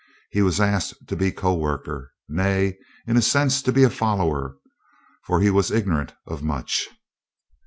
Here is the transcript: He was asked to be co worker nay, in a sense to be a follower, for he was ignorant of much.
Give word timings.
He 0.31 0.41
was 0.41 0.59
asked 0.59 1.07
to 1.09 1.15
be 1.15 1.31
co 1.31 1.53
worker 1.53 2.11
nay, 2.27 2.79
in 3.05 3.17
a 3.17 3.21
sense 3.21 3.61
to 3.61 3.71
be 3.71 3.83
a 3.83 3.89
follower, 3.91 4.55
for 5.25 5.41
he 5.41 5.51
was 5.51 5.69
ignorant 5.69 6.15
of 6.25 6.41
much. 6.41 6.87